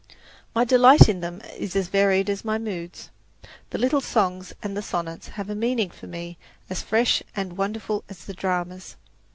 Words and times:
My 0.55 0.65
delight 0.65 1.07
in 1.07 1.19
them 1.19 1.43
is 1.55 1.75
as 1.75 1.89
varied 1.89 2.27
as 2.27 2.43
my 2.43 2.57
moods. 2.57 3.11
The 3.69 3.77
little 3.77 4.01
songs 4.01 4.51
and 4.63 4.75
the 4.75 4.81
sonnets 4.81 5.27
have 5.37 5.47
a 5.47 5.53
meaning 5.53 5.91
for 5.91 6.07
me 6.07 6.39
as 6.71 6.81
fresh 6.81 7.21
and 7.35 7.55
wonderful 7.55 8.03
as 8.09 8.25
the 8.25 8.33
dramas. 8.33 8.95